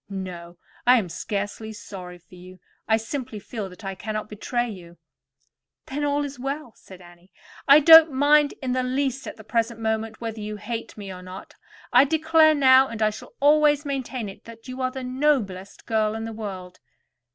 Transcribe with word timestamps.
No; 0.09 0.57
I 0.87 0.97
am 0.97 1.09
scarcely 1.09 1.71
sorry 1.71 2.17
for 2.17 2.33
you. 2.33 2.57
I 2.87 2.97
simply 2.97 3.37
feel 3.37 3.69
that 3.69 3.85
I 3.85 3.93
cannot 3.93 4.29
betray 4.29 4.67
you." 4.67 4.97
"Then, 5.85 6.03
all 6.03 6.25
is 6.25 6.39
well," 6.39 6.73
said 6.75 7.01
Annie. 7.01 7.31
"I 7.67 7.81
don't 7.81 8.11
mind 8.11 8.55
in 8.63 8.71
the 8.71 8.81
least 8.81 9.27
at 9.27 9.37
the 9.37 9.43
present 9.43 9.79
moment 9.79 10.19
whether 10.19 10.39
you 10.39 10.55
hate 10.57 10.97
me 10.97 11.13
or 11.13 11.21
not. 11.21 11.53
I 11.93 12.05
declare 12.05 12.55
now, 12.55 12.87
and 12.87 12.99
I 13.03 13.11
shall 13.11 13.33
always 13.39 13.85
maintain 13.85 14.27
it, 14.27 14.45
that 14.45 14.67
you 14.67 14.81
are 14.81 14.89
the 14.89 15.03
noblest 15.03 15.85
girl 15.85 16.15
in 16.15 16.23
the 16.25 16.33
world." 16.33 16.79